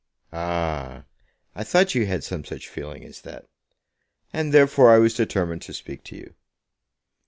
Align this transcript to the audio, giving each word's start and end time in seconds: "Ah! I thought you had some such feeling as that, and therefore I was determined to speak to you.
"Ah! 0.33 1.03
I 1.53 1.63
thought 1.63 1.93
you 1.93 2.07
had 2.07 2.23
some 2.23 2.43
such 2.43 2.67
feeling 2.67 3.05
as 3.05 3.21
that, 3.21 3.45
and 4.33 4.51
therefore 4.51 4.89
I 4.89 4.97
was 4.97 5.13
determined 5.13 5.61
to 5.61 5.73
speak 5.75 6.03
to 6.05 6.15
you. 6.15 6.33